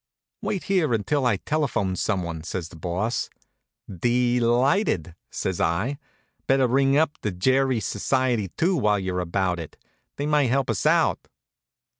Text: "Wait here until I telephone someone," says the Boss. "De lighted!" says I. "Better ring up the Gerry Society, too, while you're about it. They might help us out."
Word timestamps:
"Wait 0.41 0.63
here 0.63 0.95
until 0.95 1.27
I 1.27 1.37
telephone 1.37 1.95
someone," 1.95 2.41
says 2.41 2.69
the 2.69 2.75
Boss. 2.75 3.29
"De 3.87 4.39
lighted!" 4.39 5.13
says 5.29 5.61
I. 5.61 5.99
"Better 6.47 6.65
ring 6.67 6.97
up 6.97 7.11
the 7.21 7.29
Gerry 7.29 7.79
Society, 7.79 8.47
too, 8.57 8.75
while 8.75 8.97
you're 8.97 9.19
about 9.19 9.59
it. 9.59 9.77
They 10.15 10.25
might 10.25 10.47
help 10.49 10.71
us 10.71 10.87
out." 10.87 11.27